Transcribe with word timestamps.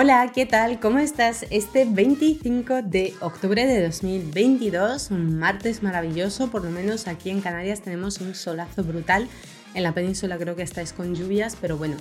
Hola, 0.00 0.30
¿qué 0.32 0.46
tal? 0.46 0.78
¿Cómo 0.78 1.00
estás? 1.00 1.44
Este 1.50 1.84
25 1.84 2.82
de 2.82 3.14
octubre 3.20 3.66
de 3.66 3.82
2022, 3.82 5.10
un 5.10 5.36
martes 5.40 5.82
maravilloso, 5.82 6.52
por 6.52 6.64
lo 6.64 6.70
menos 6.70 7.08
aquí 7.08 7.30
en 7.30 7.40
Canarias 7.40 7.80
tenemos 7.80 8.20
un 8.20 8.36
solazo 8.36 8.84
brutal. 8.84 9.26
En 9.74 9.82
la 9.82 9.94
península 9.94 10.38
creo 10.38 10.54
que 10.54 10.62
estáis 10.62 10.92
con 10.92 11.16
lluvias, 11.16 11.56
pero 11.60 11.76
bueno. 11.76 11.96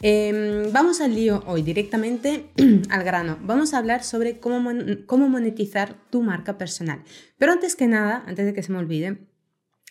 Em, 0.00 0.72
vamos 0.72 1.02
al 1.02 1.14
lío 1.14 1.44
hoy, 1.46 1.60
directamente 1.60 2.46
al 2.88 3.04
grano. 3.04 3.36
Vamos 3.42 3.74
a 3.74 3.78
hablar 3.78 4.02
sobre 4.02 4.40
cómo, 4.40 4.70
cómo 5.04 5.28
monetizar 5.28 5.94
tu 6.08 6.22
marca 6.22 6.56
personal. 6.56 7.02
Pero 7.36 7.52
antes 7.52 7.76
que 7.76 7.86
nada, 7.86 8.24
antes 8.26 8.46
de 8.46 8.54
que 8.54 8.62
se 8.62 8.72
me 8.72 8.78
olvide, 8.78 9.18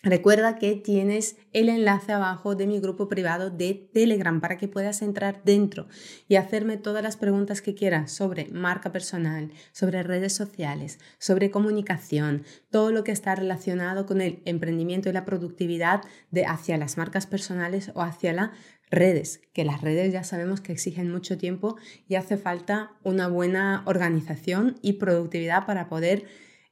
Recuerda 0.06 0.56
que 0.56 0.76
tienes 0.76 1.34
el 1.52 1.68
enlace 1.68 2.12
abajo 2.12 2.54
de 2.54 2.68
mi 2.68 2.78
grupo 2.78 3.08
privado 3.08 3.50
de 3.50 3.74
Telegram 3.92 4.40
para 4.40 4.56
que 4.56 4.68
puedas 4.68 5.02
entrar 5.02 5.42
dentro 5.44 5.88
y 6.28 6.36
hacerme 6.36 6.76
todas 6.76 7.02
las 7.02 7.16
preguntas 7.16 7.60
que 7.60 7.74
quieras 7.74 8.12
sobre 8.12 8.46
marca 8.52 8.92
personal, 8.92 9.50
sobre 9.72 10.04
redes 10.04 10.32
sociales, 10.32 11.00
sobre 11.18 11.50
comunicación, 11.50 12.44
todo 12.70 12.92
lo 12.92 13.02
que 13.02 13.10
está 13.10 13.34
relacionado 13.34 14.06
con 14.06 14.20
el 14.20 14.42
emprendimiento 14.44 15.08
y 15.08 15.12
la 15.12 15.24
productividad 15.24 16.02
de 16.30 16.46
hacia 16.46 16.78
las 16.78 16.96
marcas 16.96 17.26
personales 17.26 17.90
o 17.96 18.02
hacia 18.02 18.32
las 18.32 18.50
redes, 18.92 19.40
que 19.52 19.64
las 19.64 19.80
redes 19.80 20.12
ya 20.12 20.22
sabemos 20.22 20.60
que 20.60 20.70
exigen 20.70 21.10
mucho 21.10 21.36
tiempo 21.36 21.78
y 22.06 22.14
hace 22.14 22.36
falta 22.36 22.92
una 23.02 23.26
buena 23.26 23.82
organización 23.86 24.78
y 24.82 24.92
productividad 24.92 25.66
para 25.66 25.88
poder 25.88 26.26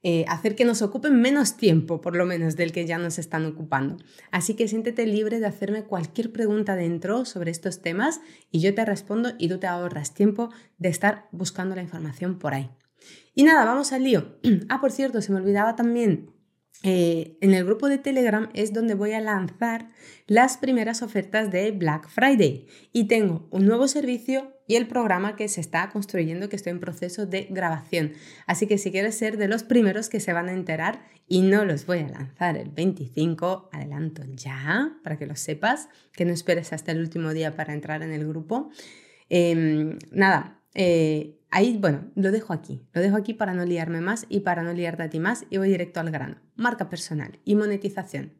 eh, 0.07 0.23
hacer 0.27 0.55
que 0.55 0.65
nos 0.65 0.83
ocupen 0.83 1.19
menos 1.19 1.57
tiempo, 1.57 1.99
por 1.99 2.15
lo 2.15 2.27
menos, 2.27 2.55
del 2.55 2.71
que 2.71 2.85
ya 2.85 2.99
nos 2.99 3.17
están 3.17 3.43
ocupando. 3.43 3.97
Así 4.29 4.53
que 4.53 4.67
siéntete 4.67 5.07
libre 5.07 5.39
de 5.39 5.47
hacerme 5.47 5.83
cualquier 5.83 6.31
pregunta 6.31 6.75
dentro 6.75 7.25
sobre 7.25 7.49
estos 7.49 7.81
temas 7.81 8.21
y 8.51 8.59
yo 8.59 8.75
te 8.75 8.85
respondo 8.85 9.31
y 9.39 9.49
tú 9.49 9.57
te 9.57 9.65
ahorras 9.65 10.13
tiempo 10.13 10.51
de 10.77 10.89
estar 10.89 11.27
buscando 11.31 11.73
la 11.73 11.81
información 11.81 12.37
por 12.37 12.53
ahí. 12.53 12.69
Y 13.33 13.45
nada, 13.45 13.65
vamos 13.65 13.93
al 13.93 14.03
lío. 14.03 14.37
ah, 14.69 14.79
por 14.79 14.91
cierto, 14.91 15.23
se 15.23 15.31
me 15.31 15.39
olvidaba 15.39 15.75
también 15.75 16.29
eh, 16.83 17.37
en 17.41 17.53
el 17.53 17.65
grupo 17.65 17.89
de 17.89 17.97
Telegram 17.97 18.49
es 18.53 18.73
donde 18.73 18.93
voy 18.93 19.13
a 19.13 19.21
lanzar 19.21 19.89
las 20.27 20.57
primeras 20.57 21.01
ofertas 21.01 21.51
de 21.51 21.71
Black 21.71 22.09
Friday 22.09 22.67
y 22.91 23.07
tengo 23.07 23.47
un 23.51 23.65
nuevo 23.65 23.87
servicio 23.87 24.53
y 24.67 24.75
el 24.75 24.87
programa 24.87 25.35
que 25.35 25.47
se 25.47 25.61
está 25.61 25.89
construyendo 25.89 26.49
que 26.49 26.55
estoy 26.55 26.71
en 26.71 26.79
proceso 26.79 27.25
de 27.25 27.47
grabación. 27.49 28.13
Así 28.47 28.67
que 28.67 28.77
si 28.77 28.91
quieres 28.91 29.15
ser 29.15 29.37
de 29.37 29.47
los 29.47 29.63
primeros 29.63 30.09
que 30.09 30.19
se 30.19 30.33
van 30.33 30.49
a 30.49 30.53
enterar 30.53 31.05
y 31.27 31.41
no 31.41 31.65
los 31.65 31.85
voy 31.85 31.99
a 31.99 32.07
lanzar 32.07 32.57
el 32.57 32.69
25, 32.69 33.69
adelanto 33.71 34.23
ya 34.33 34.97
para 35.03 35.17
que 35.17 35.27
lo 35.27 35.35
sepas, 35.35 35.89
que 36.13 36.25
no 36.25 36.33
esperes 36.33 36.73
hasta 36.73 36.91
el 36.91 36.99
último 36.99 37.33
día 37.33 37.55
para 37.55 37.73
entrar 37.73 38.01
en 38.03 38.11
el 38.11 38.27
grupo. 38.27 38.69
Em, 39.29 39.97
nada, 40.11 40.61
eh, 40.75 41.39
ahí, 41.49 41.77
bueno, 41.79 42.11
lo 42.15 42.31
dejo 42.31 42.53
aquí. 42.53 42.85
Lo 42.93 43.01
dejo 43.01 43.15
aquí 43.15 43.33
para 43.33 43.53
no 43.53 43.65
liarme 43.65 44.01
más 44.01 44.25
y 44.29 44.41
para 44.41 44.61
no 44.61 44.73
liarte 44.73 45.03
a 45.03 45.09
ti 45.09 45.19
más 45.19 45.45
y 45.49 45.57
voy 45.57 45.69
directo 45.69 45.99
al 45.99 46.11
grano. 46.11 46.37
Marca 46.55 46.89
personal 46.89 47.39
y 47.45 47.55
monetización. 47.55 48.33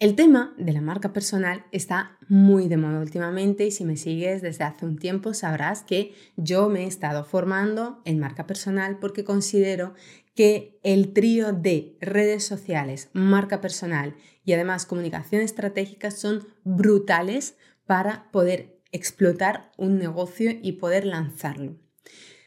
El 0.00 0.16
tema 0.16 0.54
de 0.56 0.72
la 0.72 0.80
marca 0.80 1.12
personal 1.12 1.66
está 1.72 2.16
muy 2.26 2.68
de 2.68 2.78
moda 2.78 3.00
últimamente 3.00 3.66
y 3.66 3.70
si 3.70 3.84
me 3.84 3.98
sigues 3.98 4.40
desde 4.40 4.64
hace 4.64 4.86
un 4.86 4.96
tiempo 4.96 5.34
sabrás 5.34 5.82
que 5.82 6.14
yo 6.36 6.70
me 6.70 6.84
he 6.84 6.86
estado 6.86 7.22
formando 7.22 8.00
en 8.06 8.18
marca 8.18 8.46
personal 8.46 8.98
porque 8.98 9.24
considero 9.24 9.92
que 10.34 10.80
el 10.84 11.12
trío 11.12 11.52
de 11.52 11.98
redes 12.00 12.46
sociales, 12.46 13.10
marca 13.12 13.60
personal 13.60 14.16
y 14.42 14.54
además 14.54 14.86
comunicación 14.86 15.42
estratégica 15.42 16.10
son 16.10 16.48
brutales 16.64 17.56
para 17.84 18.30
poder 18.30 18.79
explotar 18.92 19.72
un 19.76 19.98
negocio 19.98 20.52
y 20.62 20.72
poder 20.72 21.04
lanzarlo. 21.04 21.76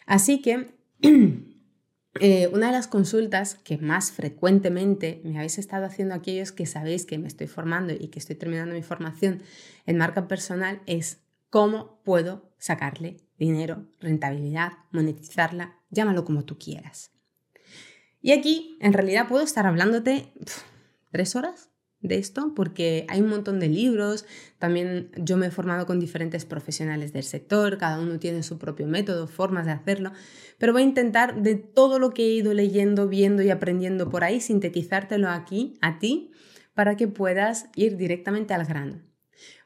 Así 0.06 0.42
que 0.42 0.76
eh, 2.20 2.48
una 2.48 2.68
de 2.68 2.74
las 2.74 2.88
consultas 2.88 3.56
que 3.56 3.78
más 3.78 4.12
frecuentemente 4.12 5.22
me 5.24 5.38
habéis 5.38 5.58
estado 5.58 5.86
haciendo 5.86 6.16
aquellos 6.16 6.52
que 6.52 6.66
sabéis 6.66 7.06
que 7.06 7.18
me 7.18 7.28
estoy 7.28 7.48
formando 7.48 7.94
y 7.94 8.09
que 8.09 8.20
estoy 8.20 8.36
terminando 8.36 8.76
mi 8.76 8.84
formación 8.84 9.42
en 9.86 9.98
marca 9.98 10.28
personal 10.28 10.81
es 10.86 11.20
cómo 11.50 12.02
puedo 12.04 12.54
sacarle 12.58 13.18
dinero, 13.38 13.88
rentabilidad, 14.00 14.74
monetizarla, 14.92 15.78
llámalo 15.90 16.25
como 16.25 16.46
tú 16.46 16.58
quieras. 16.58 17.12
Y 18.22 18.31
aquí 18.31 18.78
en 18.80 18.94
realidad 18.94 19.28
puedo 19.28 19.44
estar 19.44 19.68
hablándote 19.68 20.31
tres 21.12 21.36
horas 21.36 21.72
de 22.03 22.18
esto 22.18 22.53
porque 22.56 23.06
hay 23.09 23.22
un 23.22 23.30
montón 23.30 23.59
de 23.59 23.69
libros, 23.69 24.25
también 24.59 25.09
yo 25.18 25.38
me 25.38 25.47
he 25.47 25.52
formado 25.52 25.86
con 25.86 26.00
diferentes 26.00 26.46
profesionales 26.46 27.14
del 27.14 27.24
sector, 27.24 27.78
cada 27.78 28.00
uno 28.00 28.19
tiene 28.19 28.44
su 28.44 28.59
propio 28.59 28.86
método, 28.86 29.28
formas 29.28 29.66
de 29.66 29.72
hacerlo, 29.72 30.12
pero 30.58 30.74
voy 30.74 30.84
a 30.84 30.86
intentar 30.86 31.42
de 31.42 31.56
todo 31.56 31.97
lo 31.97 32.13
que 32.13 32.24
he 32.24 32.34
ido 32.34 32.53
leyendo, 32.53 33.08
viendo 33.08 33.42
y 33.42 33.50
aprendiendo 33.50 34.09
por 34.09 34.24
ahí, 34.24 34.40
sintetizártelo 34.40 35.30
aquí, 35.30 35.74
a 35.81 35.97
ti, 35.97 36.31
para 36.74 36.96
que 36.96 37.08
puedas 37.08 37.68
ir 37.75 37.97
directamente 37.97 38.53
al 38.53 38.66
grano. 38.66 39.02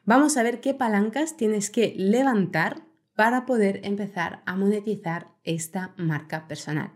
Vamos 0.04 0.36
a 0.36 0.42
ver 0.42 0.60
qué 0.60 0.74
palancas 0.74 1.36
tienes 1.36 1.70
que 1.70 1.94
levantar 1.96 2.82
para 3.14 3.46
poder 3.46 3.80
empezar 3.82 4.42
a 4.46 4.54
monetizar 4.56 5.32
esta 5.42 5.92
marca 5.96 6.46
personal. 6.46 6.92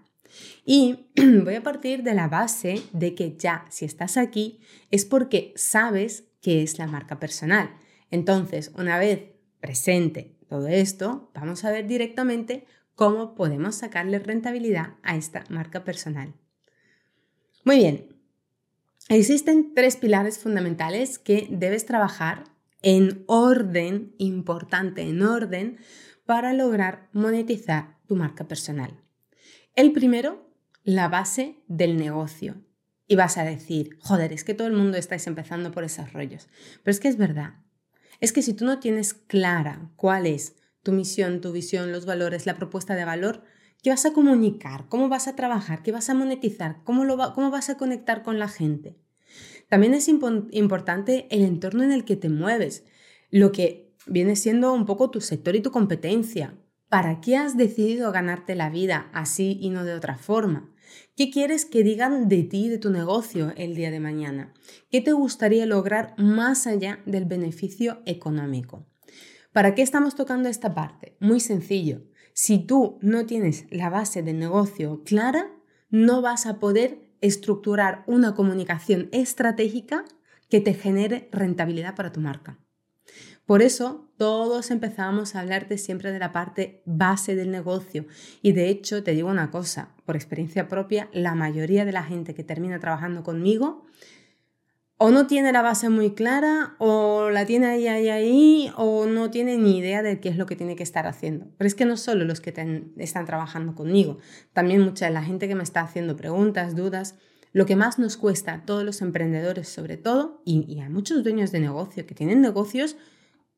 Y 0.65 1.07
voy 1.45 1.55
a 1.55 1.63
partir 1.63 2.03
de 2.03 2.15
la 2.15 2.29
base 2.29 2.83
de 2.93 3.15
que 3.15 3.37
ya 3.37 3.65
si 3.71 3.85
estás 3.85 4.17
aquí 4.17 4.61
es 4.91 5.05
porque 5.05 5.53
sabes 5.57 6.25
qué 6.41 6.63
es 6.63 6.79
la 6.79 6.87
marca 6.87 7.19
personal. 7.19 7.71
Entonces, 8.11 8.73
una 8.77 8.99
vez 8.99 9.21
presente 9.61 10.37
todo 10.49 10.69
esto, 10.69 11.31
vamos 11.35 11.65
a 11.65 11.71
ver 11.71 11.87
directamente 11.87 12.67
cómo 12.95 13.35
podemos 13.35 13.77
sacarle 13.77 14.19
rentabilidad 14.19 14.95
a 15.03 15.17
esta 15.17 15.45
marca 15.49 15.85
personal. 15.85 16.35
Muy 17.65 17.77
bien, 17.77 18.17
existen 19.09 19.73
tres 19.75 19.97
pilares 19.97 20.39
fundamentales 20.39 21.19
que 21.19 21.49
debes 21.51 21.87
trabajar 21.87 22.45
en 22.83 23.25
orden, 23.29 24.15
importante, 24.19 25.03
en 25.03 25.23
orden, 25.23 25.79
para 26.27 26.53
lograr 26.53 27.09
monetizar 27.13 27.99
tu 28.07 28.17
marca 28.17 28.47
personal. 28.47 29.01
El 29.75 29.93
primero, 29.93 30.51
la 30.85 31.09
base 31.09 31.57
del 31.67 31.97
negocio. 31.97 32.57
Y 33.07 33.17
vas 33.17 33.39
a 33.39 33.45
decir, 33.45 33.97
joder, 34.01 34.31
es 34.33 34.45
que 34.45 34.53
todo 34.53 34.69
el 34.69 34.75
mundo 34.75 34.99
estáis 34.99 35.27
empezando 35.27 35.71
por 35.71 35.83
esos 35.83 36.13
rollos. 36.13 36.49
Pero 36.83 36.93
es 36.93 37.01
que 37.01 37.09
es 37.09 37.17
verdad. 37.17 37.55
Es 38.21 38.35
que 38.35 38.43
si 38.43 38.53
tú 38.53 38.67
no 38.67 38.81
tienes 38.81 39.15
clara 39.15 39.91
cuál 39.97 40.27
es 40.27 40.57
tu 40.83 40.93
misión, 40.93 41.41
tu 41.41 41.53
visión, 41.53 41.91
los 41.91 42.05
valores, 42.05 42.45
la 42.45 42.57
propuesta 42.57 42.95
de 42.95 43.07
valor, 43.07 43.45
¿qué 43.83 43.89
vas 43.89 44.05
a 44.05 44.13
comunicar? 44.13 44.89
¿Cómo 44.91 45.09
vas 45.09 45.27
a 45.27 45.37
trabajar? 45.37 45.83
¿Qué 45.83 45.91
vas 45.91 46.11
a 46.11 46.15
monetizar? 46.15 46.83
¿Cómo, 46.85 47.07
lo 47.07 47.17
cómo 47.33 47.51
vas 47.51 47.71
a 47.71 47.79
conectar 47.79 48.23
con 48.23 48.39
la 48.39 48.49
gente? 48.49 48.99
También 49.71 49.95
es 49.95 50.07
importante 50.07 51.29
el 51.31 51.43
entorno 51.43 51.83
en 51.83 51.93
el 51.93 52.05
que 52.05 52.17
te 52.17 52.29
mueves, 52.29 52.85
lo 53.31 53.53
que 53.53 53.95
viene 54.07 54.37
siendo 54.37 54.75
un 54.75 54.85
poco 54.85 55.11
tu 55.11 55.23
sector 55.23 55.57
y 55.57 55.63
tu 55.63 55.71
competencia. 55.71 56.59
¿Para 56.93 57.23
qué 57.23 57.39
has 57.39 57.57
decidido 57.57 58.13
ganarte 58.13 58.55
la 58.55 58.69
vida 58.69 59.09
así 59.15 59.57
y 59.63 59.71
no 59.71 59.83
de 59.83 59.95
otra 59.95 60.19
forma? 60.19 60.69
¿Qué 61.17 61.31
quieres 61.31 61.65
que 61.65 61.83
digan 61.83 62.29
de 62.29 62.43
ti, 62.43 62.69
de 62.69 62.77
tu 62.77 62.91
negocio 62.91 63.55
el 63.57 63.75
día 63.75 63.91
de 63.91 63.99
mañana? 63.99 64.53
¿Qué 64.91 65.01
te 65.01 65.13
gustaría 65.13 65.65
lograr 65.65 66.15
más 66.19 66.67
allá 66.67 67.01
del 67.07 67.25
beneficio 67.25 68.03
económico? 68.05 68.85
¿Para 69.55 69.75
qué 69.75 69.81
estamos 69.81 70.17
tocando 70.17 70.51
esta 70.51 70.75
parte? 70.75 71.17
Muy 71.19 71.41
sencillo. 71.41 72.03
Si 72.35 72.59
tú 72.59 72.99
no 73.01 73.25
tienes 73.25 73.65
la 73.71 73.89
base 73.89 74.23
del 74.23 74.39
negocio 74.39 75.03
clara, 75.03 75.51
no 75.89 76.21
vas 76.21 76.45
a 76.45 76.59
poder 76.59 77.09
estructurar 77.23 78.05
una 78.07 78.35
comunicación 78.35 79.09
estratégica 79.13 80.05
que 80.51 80.61
te 80.61 80.75
genere 80.75 81.31
rentabilidad 81.33 81.95
para 81.95 82.13
tu 82.13 82.21
marca. 82.21 82.59
Por 83.47 83.63
eso 83.63 84.09
todos 84.17 84.71
empezamos 84.71 85.35
a 85.35 85.41
hablarte 85.41 85.79
siempre 85.79 86.13
de 86.13 86.19
la 86.19 86.33
parte 86.33 86.83
base 86.87 87.35
del 87.35 87.51
negocio. 87.51 88.07
Y 88.41 88.53
de 88.53 88.69
hecho, 88.69 89.03
te 89.03 89.13
digo 89.13 89.29
una 89.29 89.51
cosa, 89.51 89.91
por 90.05 90.17
experiencia 90.17 90.69
propia, 90.69 91.09
la 91.13 91.35
mayoría 91.35 91.85
de 91.85 91.93
la 91.93 92.05
gente 92.05 92.35
que 92.35 92.45
termina 92.45 92.79
trabajando 92.79 93.23
conmigo 93.23 93.85
o 95.05 95.11
no 95.11 95.27
tiene 95.27 95.51
la 95.51 95.63
base 95.63 95.89
muy 95.89 96.15
clara, 96.15 96.77
o 96.79 97.29
la 97.31 97.45
tiene 97.45 97.67
ahí, 97.67 97.89
ahí, 97.89 98.09
ahí, 98.09 98.73
o 98.77 99.07
no 99.07 99.33
tiene 99.33 99.59
ni 99.59 99.79
idea 99.79 100.01
de 100.01 100.21
qué 100.21 100.29
es 100.29 100.37
lo 100.37 100.47
que 100.47 100.55
tiene 100.55 100.77
que 100.77 100.85
estar 100.85 101.09
haciendo. 101.09 101.49
Pero 101.59 101.67
es 101.67 101.75
que 101.75 101.85
no 101.85 101.97
solo 101.97 102.25
los 102.25 102.41
que 102.41 102.55
están 102.99 103.27
trabajando 103.27 103.75
conmigo, 103.75 104.19
también 104.53 104.81
mucha 104.81 105.07
de 105.07 105.11
la 105.11 105.25
gente 105.25 105.49
que 105.49 105.57
me 105.57 105.65
está 105.65 105.81
haciendo 105.81 106.15
preguntas, 106.15 106.77
dudas, 106.77 107.17
lo 107.53 107.67
que 107.67 107.75
más 107.75 107.99
nos 107.99 108.17
cuesta 108.17 108.55
a 108.55 108.65
todos 108.65 108.85
los 108.85 109.03
emprendedores 109.03 109.69
sobre 109.69 109.97
todo, 109.97 110.41
y, 110.45 110.73
y 110.73 110.79
a 110.79 110.89
muchos 110.89 111.25
dueños 111.25 111.51
de 111.51 111.59
negocio 111.59 112.07
que 112.07 112.15
tienen 112.15 112.41
negocios 112.41 112.97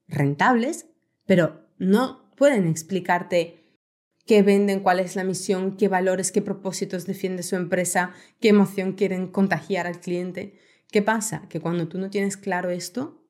rentables, 0.08 0.86
pero 1.26 1.66
no 1.78 2.30
pueden 2.36 2.66
explicarte 2.66 3.64
qué 4.26 4.42
venden, 4.42 4.80
cuál 4.80 5.00
es 5.00 5.16
la 5.16 5.24
misión, 5.24 5.76
qué 5.76 5.88
valores, 5.88 6.32
qué 6.32 6.42
propósitos 6.42 7.06
defiende 7.06 7.42
su 7.42 7.56
empresa, 7.56 8.12
qué 8.40 8.48
emoción 8.48 8.92
quieren 8.92 9.28
contagiar 9.28 9.86
al 9.86 10.00
cliente. 10.00 10.58
¿Qué 10.90 11.02
pasa? 11.02 11.48
Que 11.48 11.60
cuando 11.60 11.88
tú 11.88 11.98
no 11.98 12.10
tienes 12.10 12.36
claro 12.36 12.70
esto, 12.70 13.22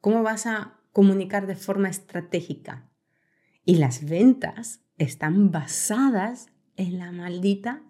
¿cómo 0.00 0.22
vas 0.22 0.46
a 0.46 0.80
comunicar 0.92 1.46
de 1.46 1.56
forma 1.56 1.88
estratégica? 1.88 2.90
Y 3.64 3.76
las 3.76 4.04
ventas 4.04 4.80
están 4.98 5.50
basadas 5.50 6.48
en 6.76 6.98
la 6.98 7.12
maldita 7.12 7.82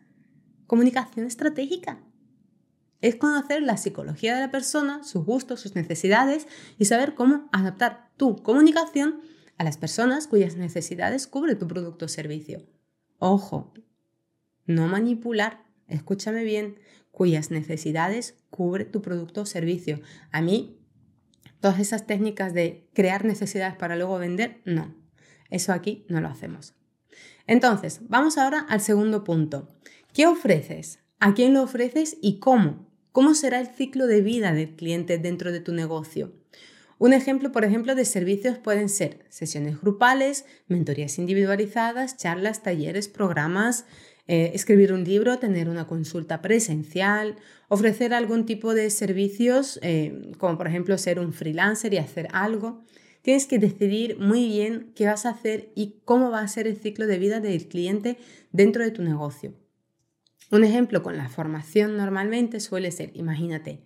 comunicación 0.66 1.26
estratégica. 1.26 2.02
Es 3.02 3.16
conocer 3.16 3.62
la 3.62 3.76
psicología 3.76 4.34
de 4.34 4.40
la 4.40 4.50
persona, 4.50 5.04
sus 5.04 5.24
gustos, 5.26 5.60
sus 5.60 5.74
necesidades 5.74 6.46
y 6.78 6.86
saber 6.86 7.14
cómo 7.14 7.48
adaptar 7.52 8.10
tu 8.16 8.36
comunicación 8.36 9.20
a 9.58 9.64
las 9.64 9.76
personas 9.76 10.26
cuyas 10.26 10.56
necesidades 10.56 11.26
cubre 11.26 11.54
tu 11.54 11.68
producto 11.68 12.06
o 12.06 12.08
servicio. 12.08 12.64
Ojo, 13.18 13.74
no 14.66 14.86
manipular, 14.86 15.64
escúchame 15.88 16.44
bien, 16.44 16.78
cuyas 17.10 17.50
necesidades 17.50 18.36
cubre 18.50 18.84
tu 18.84 19.02
producto 19.02 19.42
o 19.42 19.46
servicio. 19.46 20.00
A 20.30 20.40
mí, 20.40 20.78
todas 21.60 21.80
esas 21.80 22.06
técnicas 22.06 22.54
de 22.54 22.88
crear 22.94 23.24
necesidades 23.24 23.76
para 23.76 23.96
luego 23.96 24.18
vender, 24.18 24.62
no. 24.64 24.94
Eso 25.50 25.72
aquí 25.72 26.06
no 26.08 26.20
lo 26.20 26.28
hacemos. 26.28 26.74
Entonces, 27.46 28.00
vamos 28.08 28.38
ahora 28.38 28.60
al 28.68 28.80
segundo 28.80 29.24
punto. 29.24 29.68
¿Qué 30.12 30.26
ofreces? 30.26 31.00
¿A 31.18 31.34
quién 31.34 31.52
lo 31.52 31.62
ofreces 31.62 32.16
y 32.22 32.38
cómo? 32.38 32.91
¿Cómo 33.12 33.34
será 33.34 33.60
el 33.60 33.66
ciclo 33.66 34.06
de 34.06 34.22
vida 34.22 34.52
del 34.52 34.70
cliente 34.70 35.18
dentro 35.18 35.52
de 35.52 35.60
tu 35.60 35.74
negocio? 35.74 36.32
Un 36.98 37.12
ejemplo, 37.12 37.52
por 37.52 37.62
ejemplo, 37.62 37.94
de 37.94 38.06
servicios 38.06 38.56
pueden 38.56 38.88
ser 38.88 39.26
sesiones 39.28 39.78
grupales, 39.82 40.46
mentorías 40.66 41.18
individualizadas, 41.18 42.16
charlas, 42.16 42.62
talleres, 42.62 43.08
programas, 43.08 43.84
eh, 44.28 44.52
escribir 44.54 44.94
un 44.94 45.04
libro, 45.04 45.38
tener 45.38 45.68
una 45.68 45.86
consulta 45.86 46.40
presencial, 46.40 47.36
ofrecer 47.68 48.14
algún 48.14 48.46
tipo 48.46 48.72
de 48.72 48.88
servicios, 48.88 49.78
eh, 49.82 50.32
como 50.38 50.56
por 50.56 50.66
ejemplo 50.66 50.96
ser 50.96 51.18
un 51.18 51.34
freelancer 51.34 51.92
y 51.92 51.98
hacer 51.98 52.28
algo. 52.32 52.82
Tienes 53.20 53.44
que 53.44 53.58
decidir 53.58 54.18
muy 54.20 54.46
bien 54.46 54.90
qué 54.94 55.04
vas 55.04 55.26
a 55.26 55.30
hacer 55.30 55.70
y 55.74 55.96
cómo 56.06 56.30
va 56.30 56.40
a 56.40 56.48
ser 56.48 56.66
el 56.66 56.78
ciclo 56.78 57.06
de 57.06 57.18
vida 57.18 57.40
del 57.40 57.68
cliente 57.68 58.16
dentro 58.52 58.82
de 58.82 58.90
tu 58.90 59.02
negocio. 59.02 59.52
Un 60.52 60.64
ejemplo 60.64 61.02
con 61.02 61.16
la 61.16 61.30
formación 61.30 61.96
normalmente 61.96 62.60
suele 62.60 62.90
ser, 62.90 63.10
imagínate, 63.14 63.80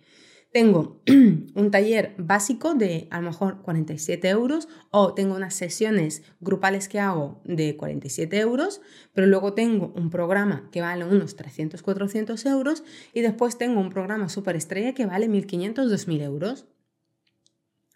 tengo 0.51 1.01
un 1.55 1.71
taller 1.71 2.17
básico 2.19 2.75
de 2.75 3.07
a 3.13 3.21
lo 3.21 3.29
mejor 3.29 3.63
47 3.63 4.29
euros 4.29 4.67
o 4.91 5.15
tengo 5.15 5.37
unas 5.37 5.55
sesiones 5.55 6.25
grupales 6.41 6.89
que 6.89 6.99
hago 6.99 7.41
de 7.45 7.77
47 7.77 8.37
euros, 8.41 8.81
pero 9.13 9.29
luego 9.29 9.55
tengo 9.55 9.93
un 9.95 10.11
programa 10.11 10.69
que 10.73 10.81
vale 10.81 11.05
unos 11.05 11.37
300, 11.37 11.83
400 11.83 12.45
euros 12.47 12.83
y 13.15 13.21
después 13.21 13.59
tengo 13.59 13.81
un 13.81 13.91
programa 13.91 14.29
super 14.29 14.57
estrella 14.57 14.93
que 14.93 15.07
vale 15.07 15.29
1500, 15.29 15.89
2000 15.89 16.21
euros. 16.23 16.67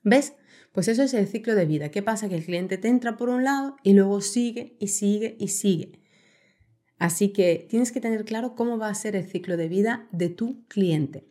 ¿Ves? 0.04 0.34
Pues 0.70 0.86
eso 0.86 1.02
es 1.02 1.12
el 1.14 1.26
ciclo 1.26 1.56
de 1.56 1.66
vida. 1.66 1.90
¿Qué 1.90 2.02
pasa? 2.02 2.28
Que 2.28 2.36
el 2.36 2.44
cliente 2.44 2.78
te 2.78 2.86
entra 2.86 3.16
por 3.16 3.30
un 3.30 3.42
lado 3.42 3.74
y 3.82 3.94
luego 3.94 4.20
sigue 4.20 4.76
y 4.78 4.88
sigue 4.88 5.36
y 5.40 5.48
sigue. 5.48 5.99
Así 7.00 7.30
que 7.30 7.66
tienes 7.70 7.92
que 7.92 8.00
tener 8.00 8.26
claro 8.26 8.54
cómo 8.54 8.76
va 8.76 8.88
a 8.88 8.94
ser 8.94 9.16
el 9.16 9.26
ciclo 9.26 9.56
de 9.56 9.68
vida 9.68 10.06
de 10.12 10.28
tu 10.28 10.66
cliente. 10.68 11.26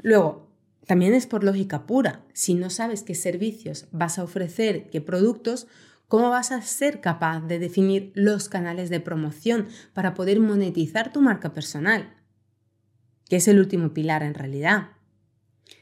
Luego, 0.00 0.48
también 0.86 1.12
es 1.12 1.26
por 1.26 1.42
lógica 1.42 1.84
pura. 1.84 2.24
Si 2.32 2.54
no 2.54 2.70
sabes 2.70 3.02
qué 3.02 3.16
servicios 3.16 3.88
vas 3.90 4.20
a 4.20 4.22
ofrecer, 4.22 4.88
qué 4.90 5.00
productos, 5.00 5.66
¿cómo 6.06 6.30
vas 6.30 6.52
a 6.52 6.62
ser 6.62 7.00
capaz 7.00 7.40
de 7.40 7.58
definir 7.58 8.12
los 8.14 8.48
canales 8.48 8.90
de 8.90 9.00
promoción 9.00 9.66
para 9.92 10.14
poder 10.14 10.38
monetizar 10.38 11.12
tu 11.12 11.20
marca 11.20 11.52
personal? 11.52 12.14
Que 13.28 13.36
es 13.36 13.48
el 13.48 13.58
último 13.58 13.92
pilar 13.92 14.22
en 14.22 14.34
realidad. 14.34 14.90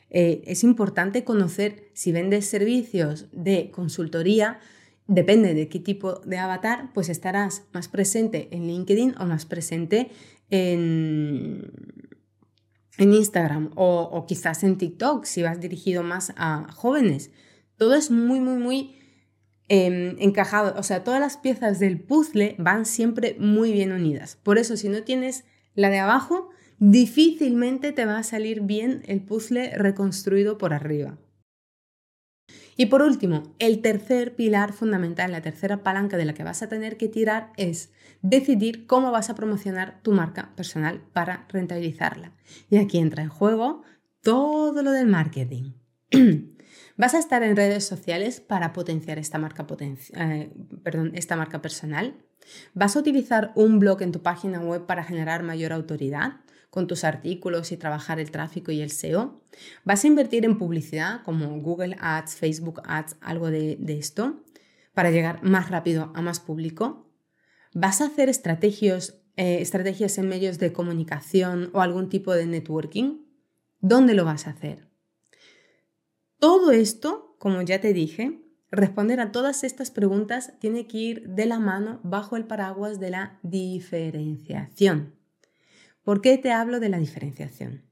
Eh, 0.08 0.42
es 0.46 0.64
importante 0.64 1.24
conocer 1.24 1.90
si 1.92 2.10
vendes 2.10 2.46
servicios 2.46 3.26
de 3.32 3.70
consultoría, 3.70 4.60
depende 5.10 5.54
de 5.54 5.68
qué 5.68 5.80
tipo 5.80 6.20
de 6.20 6.38
avatar, 6.38 6.90
pues 6.94 7.08
estarás 7.08 7.64
más 7.72 7.88
presente 7.88 8.48
en 8.52 8.68
LinkedIn 8.68 9.16
o 9.18 9.26
más 9.26 9.44
presente 9.44 10.10
en, 10.48 11.72
Instagram 12.96 13.72
o, 13.74 14.24
quizás 14.28 14.62
en 14.62 14.78
TikTok 14.78 15.24
si 15.24 15.42
vas 15.42 15.60
dirigido 15.60 16.04
más 16.04 16.32
a 16.36 16.70
jóvenes. 16.72 17.30
Todo 17.76 17.94
es 17.94 18.10
muy, 18.10 18.40
muy, 18.40 18.58
muy 18.58 18.94
em, 19.68 20.16
encajado. 20.20 20.78
O 20.78 20.82
sea, 20.84 21.02
todas 21.02 21.18
las 21.18 21.36
piezas 21.38 21.80
del 21.80 22.00
puzzle 22.00 22.54
van 22.58 22.86
siempre 22.86 23.36
muy 23.40 23.72
bien 23.72 23.92
unidas. 23.92 24.36
Por 24.36 24.58
eso, 24.58 24.76
si 24.76 24.88
no 24.88 25.02
tienes 25.02 25.44
la 25.74 25.90
de 25.90 25.98
abajo, 25.98 26.50
difícilmente 26.78 27.90
te 27.92 28.04
va 28.04 28.18
a 28.18 28.22
salir 28.22 28.60
bien 28.60 29.02
el 29.06 29.22
puzzle 29.22 29.76
reconstruido 29.76 30.56
por 30.56 30.72
arriba. 30.72 31.18
Y 32.76 32.86
por 32.86 33.02
último, 33.02 33.42
el 33.58 33.80
tercer 33.82 34.34
pilar 34.36 34.72
fundamental, 34.72 35.32
la 35.32 35.42
tercera 35.42 35.82
palanca 35.82 36.16
de 36.16 36.24
la 36.24 36.34
que 36.34 36.44
vas 36.44 36.62
a 36.62 36.68
tener 36.68 36.96
que 36.96 37.08
tirar 37.08 37.52
es 37.56 37.92
decidir 38.22 38.86
cómo 38.86 39.10
vas 39.10 39.30
a 39.30 39.34
promocionar 39.34 40.00
tu 40.02 40.12
marca 40.12 40.52
personal 40.56 41.02
para 41.12 41.46
rentabilizarla. 41.48 42.32
Y 42.68 42.78
aquí 42.78 42.98
entra 42.98 43.22
en 43.22 43.28
juego 43.28 43.82
todo 44.22 44.82
lo 44.82 44.92
del 44.92 45.06
marketing. 45.06 45.72
Vas 46.96 47.14
a 47.14 47.18
estar 47.18 47.42
en 47.42 47.56
redes 47.56 47.86
sociales 47.86 48.40
para 48.40 48.74
potenciar 48.74 49.18
esta 49.18 49.38
marca, 49.38 49.66
eh, 49.80 50.52
esta 51.14 51.34
marca 51.34 51.62
personal. 51.62 52.14
Vas 52.74 52.94
a 52.94 52.98
utilizar 52.98 53.52
un 53.54 53.78
blog 53.78 54.02
en 54.02 54.12
tu 54.12 54.20
página 54.20 54.60
web 54.60 54.84
para 54.84 55.02
generar 55.02 55.42
mayor 55.42 55.72
autoridad 55.72 56.40
con 56.70 56.86
tus 56.86 57.04
artículos 57.04 57.72
y 57.72 57.76
trabajar 57.76 58.20
el 58.20 58.30
tráfico 58.30 58.70
y 58.70 58.80
el 58.80 58.90
SEO. 58.90 59.42
Vas 59.84 60.04
a 60.04 60.06
invertir 60.06 60.44
en 60.44 60.56
publicidad 60.56 61.22
como 61.24 61.60
Google 61.60 61.96
Ads, 62.00 62.36
Facebook 62.36 62.80
Ads, 62.84 63.16
algo 63.20 63.50
de, 63.50 63.76
esto, 63.88 64.40
para 64.94 65.10
llegar 65.10 65.42
más 65.42 65.68
rápido 65.68 66.12
a 66.14 66.22
más 66.22 66.38
público. 66.38 67.10
Vas 67.74 68.00
a 68.00 68.06
hacer 68.06 68.28
estrategias, 68.28 69.20
eh, 69.36 69.58
estrategias 69.60 70.16
en 70.18 70.28
medios 70.28 70.58
de 70.58 70.72
comunicación 70.72 71.70
o 71.72 71.80
algún 71.80 72.08
tipo 72.08 72.32
de 72.34 72.46
networking. 72.46 73.18
¿Dónde 73.80 74.14
lo 74.14 74.24
vas 74.24 74.46
a 74.46 74.50
hacer? 74.50 74.88
Todo 76.38 76.70
esto, 76.70 77.34
como 77.38 77.62
ya 77.62 77.80
te 77.80 77.92
dije, 77.92 78.40
responder 78.70 79.20
a 79.20 79.32
todas 79.32 79.64
estas 79.64 79.90
preguntas 79.90 80.52
tiene 80.60 80.86
que 80.86 80.98
ir 80.98 81.28
de 81.28 81.46
la 81.46 81.58
mano 81.58 82.00
bajo 82.04 82.36
el 82.36 82.46
paraguas 82.46 83.00
de 83.00 83.10
la 83.10 83.38
diferenciación. 83.42 85.19
¿Por 86.10 86.22
qué 86.22 86.38
te 86.38 86.50
hablo 86.50 86.80
de 86.80 86.88
la 86.88 86.98
diferenciación? 86.98 87.84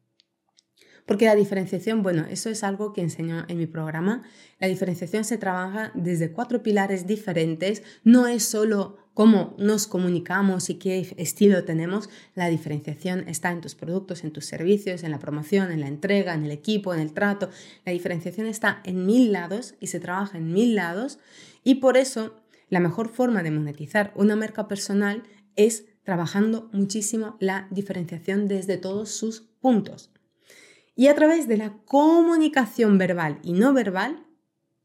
Porque 1.06 1.26
la 1.26 1.36
diferenciación, 1.36 2.02
bueno, 2.02 2.26
eso 2.28 2.50
es 2.50 2.64
algo 2.64 2.92
que 2.92 3.00
enseño 3.00 3.44
en 3.46 3.58
mi 3.58 3.68
programa. 3.68 4.24
La 4.58 4.66
diferenciación 4.66 5.22
se 5.22 5.38
trabaja 5.38 5.92
desde 5.94 6.32
cuatro 6.32 6.64
pilares 6.64 7.06
diferentes. 7.06 7.84
No 8.02 8.26
es 8.26 8.42
solo 8.42 8.96
cómo 9.14 9.54
nos 9.56 9.86
comunicamos 9.86 10.68
y 10.68 10.80
qué 10.80 11.14
estilo 11.16 11.62
tenemos. 11.62 12.10
La 12.34 12.48
diferenciación 12.48 13.22
está 13.28 13.52
en 13.52 13.60
tus 13.60 13.76
productos, 13.76 14.24
en 14.24 14.32
tus 14.32 14.46
servicios, 14.46 15.04
en 15.04 15.12
la 15.12 15.20
promoción, 15.20 15.70
en 15.70 15.78
la 15.78 15.86
entrega, 15.86 16.34
en 16.34 16.44
el 16.44 16.50
equipo, 16.50 16.92
en 16.92 16.98
el 16.98 17.12
trato. 17.12 17.50
La 17.84 17.92
diferenciación 17.92 18.48
está 18.48 18.80
en 18.82 19.06
mil 19.06 19.30
lados 19.30 19.76
y 19.78 19.86
se 19.86 20.00
trabaja 20.00 20.38
en 20.38 20.52
mil 20.52 20.74
lados. 20.74 21.20
Y 21.62 21.76
por 21.76 21.96
eso 21.96 22.34
la 22.68 22.80
mejor 22.80 23.10
forma 23.10 23.44
de 23.44 23.52
monetizar 23.52 24.12
una 24.16 24.34
marca 24.34 24.66
personal 24.66 25.22
es 25.54 25.84
trabajando 26.08 26.70
muchísimo 26.72 27.36
la 27.38 27.68
diferenciación 27.70 28.48
desde 28.48 28.78
todos 28.78 29.10
sus 29.10 29.42
puntos. 29.60 30.10
Y 30.96 31.08
a 31.08 31.14
través 31.14 31.46
de 31.48 31.58
la 31.58 31.76
comunicación 31.84 32.96
verbal 32.96 33.38
y 33.42 33.52
no 33.52 33.74
verbal, 33.74 34.24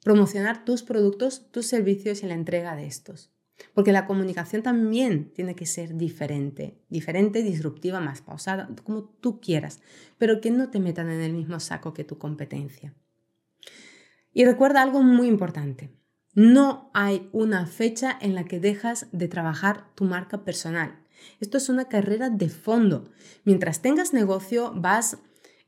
promocionar 0.03 0.65
tus 0.65 0.83
productos, 0.83 1.49
tus 1.49 1.65
servicios 1.65 2.23
y 2.23 2.25
la 2.25 2.33
entrega 2.33 2.75
de 2.75 2.87
estos. 2.87 3.31
Porque 3.73 3.93
la 3.93 4.05
comunicación 4.05 4.63
también 4.63 5.31
tiene 5.31 5.55
que 5.55 5.65
ser 5.65 5.95
diferente, 5.95 6.77
diferente, 6.89 7.41
disruptiva, 7.41 8.01
más 8.01 8.21
pausada, 8.21 8.67
como 8.83 9.05
tú 9.05 9.39
quieras, 9.39 9.79
pero 10.17 10.41
que 10.41 10.51
no 10.51 10.71
te 10.71 10.81
metan 10.81 11.09
en 11.09 11.21
el 11.21 11.31
mismo 11.31 11.61
saco 11.61 11.93
que 11.93 12.03
tu 12.03 12.17
competencia. 12.17 12.93
Y 14.33 14.43
recuerda 14.43 14.81
algo 14.81 15.01
muy 15.01 15.29
importante. 15.29 15.89
No 16.33 16.91
hay 16.93 17.29
una 17.31 17.65
fecha 17.65 18.17
en 18.19 18.35
la 18.35 18.43
que 18.43 18.59
dejas 18.59 19.07
de 19.13 19.29
trabajar 19.29 19.85
tu 19.95 20.03
marca 20.03 20.43
personal. 20.43 20.99
Esto 21.39 21.57
es 21.57 21.69
una 21.69 21.85
carrera 21.89 22.29
de 22.29 22.49
fondo. 22.49 23.09
Mientras 23.43 23.81
tengas 23.81 24.13
negocio, 24.13 24.73
vas 24.75 25.17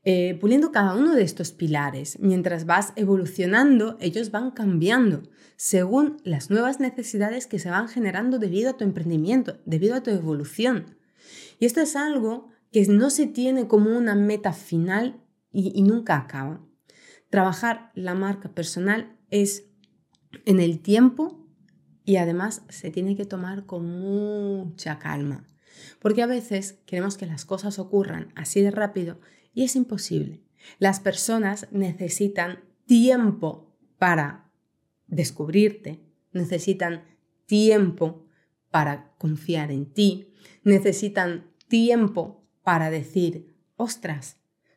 eh, 0.04 0.38
puliendo 0.40 0.70
cada 0.70 0.94
uno 0.94 1.14
de 1.14 1.22
estos 1.22 1.52
pilares. 1.52 2.18
Mientras 2.20 2.64
vas 2.64 2.92
evolucionando, 2.96 3.96
ellos 4.00 4.30
van 4.30 4.52
cambiando 4.52 5.22
según 5.56 6.18
las 6.22 6.50
nuevas 6.50 6.80
necesidades 6.80 7.46
que 7.46 7.58
se 7.58 7.70
van 7.70 7.88
generando 7.88 8.38
debido 8.38 8.70
a 8.70 8.76
tu 8.76 8.84
emprendimiento, 8.84 9.58
debido 9.64 9.94
a 9.94 10.02
tu 10.02 10.10
evolución. 10.10 10.96
Y 11.58 11.66
esto 11.66 11.80
es 11.80 11.96
algo 11.96 12.50
que 12.70 12.86
no 12.86 13.10
se 13.10 13.26
tiene 13.26 13.66
como 13.66 13.96
una 13.96 14.14
meta 14.14 14.52
final 14.52 15.22
y, 15.50 15.82
nunca 15.82 16.16
acaba. 16.16 16.60
Trabajar 17.30 17.90
la 17.94 18.14
marca 18.14 18.54
personal 18.54 19.16
es 19.30 19.64
en 20.44 20.60
el 20.60 20.80
tiempo 20.80 21.45
y 22.06 22.16
además 22.16 22.62
se 22.70 22.90
tiene 22.90 23.16
que 23.16 23.26
tomar 23.26 23.66
con 23.66 23.84
mucha 23.84 24.98
calma. 24.98 25.44
Porque 25.98 26.22
a 26.22 26.26
veces 26.26 26.78
queremos 26.86 27.18
que 27.18 27.26
las 27.26 27.44
cosas 27.44 27.78
ocurran 27.78 28.32
así 28.36 28.62
de 28.62 28.70
rápido 28.70 29.20
y 29.52 29.64
es 29.64 29.74
imposible. 29.76 30.40
Las 30.78 31.00
personas 31.00 31.66
necesitan 31.72 32.60
tiempo 32.86 33.76
para 33.98 34.50
descubrirte, 35.08 36.00
necesitan 36.32 37.02
tiempo 37.44 38.24
para 38.70 39.12
confiar 39.18 39.72
en 39.72 39.86
ti, 39.86 40.32
necesitan 40.62 41.50
tiempo 41.66 42.44
para 42.62 42.90
decir, 42.90 43.56
ostras, 43.76 44.36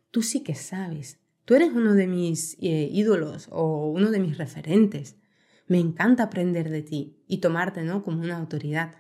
tú 0.10 0.24
sí 0.24 0.42
que 0.42 0.56
sabes, 0.56 1.20
tú 1.46 1.54
eres 1.54 1.72
uno 1.74 1.94
de 1.94 2.08
mis 2.08 2.58
eh, 2.60 2.90
ídolos 2.92 3.50
o 3.52 3.92
uno 3.92 4.10
de 4.10 4.20
mis 4.20 4.38
referentes. 4.38 5.19
Me 5.70 5.80
encanta 5.80 6.24
aprender 6.24 6.70
de 6.70 6.82
ti 6.82 7.24
y 7.28 7.38
tomarte 7.38 7.84
¿no? 7.84 8.04
como 8.04 8.22
una 8.22 8.38
autoridad. 8.38 8.96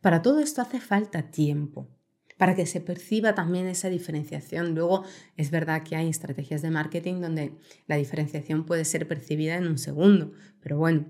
Para 0.00 0.20
todo 0.20 0.40
esto 0.40 0.60
hace 0.60 0.80
falta 0.80 1.30
tiempo, 1.30 1.88
para 2.36 2.56
que 2.56 2.66
se 2.66 2.80
perciba 2.80 3.36
también 3.36 3.66
esa 3.68 3.88
diferenciación. 3.88 4.74
Luego, 4.74 5.04
es 5.36 5.52
verdad 5.52 5.84
que 5.84 5.94
hay 5.94 6.08
estrategias 6.08 6.60
de 6.60 6.70
marketing 6.70 7.20
donde 7.20 7.56
la 7.86 7.96
diferenciación 7.96 8.66
puede 8.66 8.84
ser 8.84 9.06
percibida 9.06 9.56
en 9.56 9.68
un 9.68 9.78
segundo, 9.78 10.32
pero 10.60 10.76
bueno, 10.76 11.06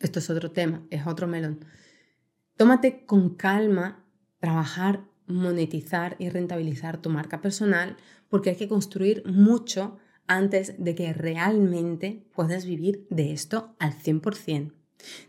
esto 0.00 0.18
es 0.18 0.28
otro 0.28 0.50
tema, 0.50 0.86
es 0.90 1.06
otro 1.06 1.26
melón. 1.26 1.64
Tómate 2.56 3.06
con 3.06 3.34
calma 3.34 4.04
trabajar, 4.40 5.04
monetizar 5.26 6.16
y 6.18 6.28
rentabilizar 6.28 7.00
tu 7.00 7.08
marca 7.08 7.40
personal 7.40 7.96
porque 8.28 8.50
hay 8.50 8.56
que 8.56 8.68
construir 8.68 9.22
mucho 9.26 9.98
antes 10.28 10.74
de 10.78 10.94
que 10.94 11.12
realmente 11.12 12.24
puedas 12.34 12.64
vivir 12.64 13.06
de 13.10 13.32
esto 13.32 13.74
al 13.78 13.92
100%. 13.94 14.72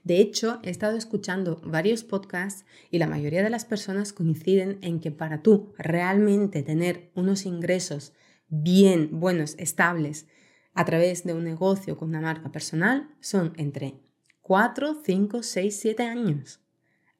De 0.04 0.20
hecho, 0.20 0.60
he 0.64 0.70
estado 0.70 0.98
escuchando 0.98 1.62
varios 1.64 2.04
podcasts 2.04 2.66
y 2.90 2.98
la 2.98 3.08
mayoría 3.08 3.44
de 3.44 3.50
las 3.50 3.66
personas 3.66 4.14
coinciden 4.14 4.80
en 4.82 5.00
que 5.00 5.12
para 5.12 5.42
tú 5.42 5.74
realmente 5.78 6.64
tener 6.64 7.12
unos 7.16 7.46
ingresos 7.46 8.14
bien, 8.48 9.20
buenos, 9.20 9.56
estables 9.58 10.28
a 10.74 10.86
través 10.86 11.24
de 11.24 11.34
un 11.34 11.44
negocio 11.44 11.98
con 11.98 12.10
una 12.10 12.22
marca 12.22 12.52
personal 12.52 13.10
son 13.20 13.54
entre 13.58 14.00
4, 14.42 15.02
5, 15.04 15.44
6, 15.44 15.80
7 15.80 16.04
años. 16.04 16.62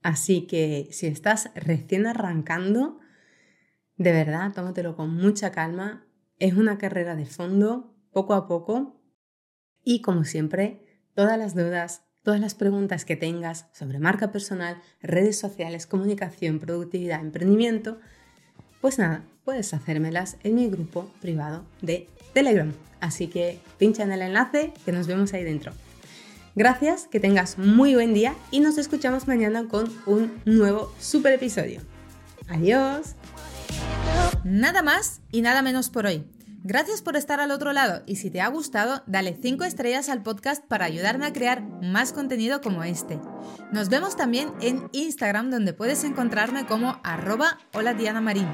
Así 0.02 0.48
que 0.48 0.88
si 0.92 1.08
estás 1.08 1.52
recién 1.56 2.08
arrancando, 2.08 3.00
de 3.98 4.12
verdad, 4.14 4.54
tómatelo 4.54 4.96
con 4.96 5.14
mucha 5.14 5.52
calma. 5.52 6.08
Es 6.40 6.54
una 6.54 6.78
carrera 6.78 7.16
de 7.16 7.26
fondo, 7.26 7.94
poco 8.12 8.34
a 8.34 8.48
poco. 8.48 9.00
Y 9.84 10.02
como 10.02 10.24
siempre, 10.24 11.04
todas 11.14 11.38
las 11.38 11.54
dudas, 11.54 12.04
todas 12.24 12.40
las 12.40 12.56
preguntas 12.56 13.06
que 13.06 13.16
tengas 13.16 13.68
sobre 13.74 14.00
marca 14.00 14.32
personal, 14.32 14.82
redes 15.02 15.38
sociales, 15.38 15.86
comunicación, 15.86 16.60
productividad, 16.60 17.20
emprendimiento, 17.20 18.00
pues 18.82 18.98
nada, 18.98 19.24
puedes 19.44 19.74
hacérmelas 19.74 20.38
en 20.44 20.56
mi 20.56 20.70
grupo 20.70 21.12
privado 21.22 21.66
de 21.82 22.08
Telegram. 22.34 22.72
Así 23.02 23.28
que 23.28 23.60
pincha 23.78 24.04
en 24.04 24.12
el 24.12 24.22
enlace 24.22 24.74
que 24.86 24.92
nos 24.92 25.08
vemos 25.08 25.34
ahí 25.34 25.44
dentro. 25.44 25.74
Gracias, 26.56 27.08
que 27.08 27.20
tengas 27.20 27.58
muy 27.58 27.96
buen 27.96 28.14
día 28.14 28.36
y 28.52 28.60
nos 28.60 28.78
escuchamos 28.78 29.28
mañana 29.28 29.68
con 29.68 29.92
un 30.06 30.42
nuevo 30.46 30.94
super 31.00 31.34
episodio. 31.34 31.82
Adiós. 32.48 33.16
Nada 34.44 34.82
más 34.82 35.22
y 35.32 35.42
nada 35.42 35.62
menos 35.62 35.90
por 35.90 36.06
hoy. 36.06 36.26
Gracias 36.64 37.02
por 37.02 37.16
estar 37.16 37.40
al 37.40 37.52
otro 37.52 37.72
lado 37.72 38.04
y 38.06 38.18
si 38.18 38.30
te 38.30 38.42
ha 38.42 38.48
gustado, 38.50 39.02
dale 39.08 39.38
5 39.42 39.64
estrellas 39.64 40.10
al 40.10 40.24
podcast 40.24 40.64
para 40.66 40.86
ayudarme 40.86 41.26
a 41.26 41.32
crear 41.32 41.62
más 41.62 42.12
contenido 42.12 42.60
como 42.62 42.84
este. 42.84 43.20
Nos 43.72 43.88
vemos 43.88 44.18
también 44.18 44.52
en 44.60 44.90
Instagram 44.92 45.52
donde 45.52 45.74
puedes 45.74 46.04
encontrarme 46.04 46.66
como 46.66 47.00
arroba 47.04 47.60
hola 47.74 47.94
Diana 47.94 48.20
Marín. 48.20 48.48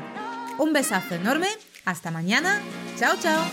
Un 0.60 0.72
besazo 0.72 1.16
enorme, 1.16 1.48
hasta 1.84 2.12
mañana, 2.12 2.62
chao 2.98 3.16
chao. 3.20 3.44